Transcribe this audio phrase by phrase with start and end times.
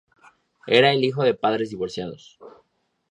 [0.65, 2.39] Era el hijo de padres divorciados.